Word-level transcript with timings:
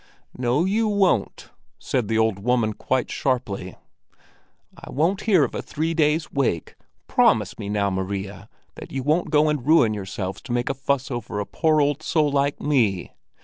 "No, 0.35 0.65
you 0.65 0.87
won't!" 0.87 1.51
said 1.77 2.07
the 2.07 2.17
old 2.17 2.39
woman 2.39 2.73
quite 2.73 3.11
sharply. 3.11 3.75
"I 4.75 4.89
won't 4.89 5.21
hear 5.29 5.43
of 5.43 5.53
a 5.53 5.61
three 5.61 5.93
days' 5.93 6.31
wake! 6.33 6.73
Promise 7.05 7.59
me 7.59 7.69
now, 7.69 7.91
Maria, 7.91 8.49
that 8.73 8.91
you 8.91 9.03
won't 9.03 9.29
go 9.29 9.47
and 9.47 9.63
ruin 9.63 9.93
yourselves 9.93 10.41
to 10.41 10.51
make 10.51 10.69
a 10.71 10.73
fuss 10.73 11.11
over 11.11 11.39
a 11.39 11.45
poor 11.45 11.79
old 11.79 12.01
soul 12.01 12.31
like 12.31 12.59
me! 12.59 13.11